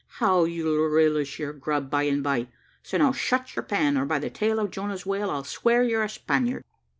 [0.17, 2.47] How you'll relish your grub by and by!
[2.81, 6.01] So now shut your pan, or by the tail of Jonah's whale, I'll swear you're
[6.01, 6.63] a Spaniard."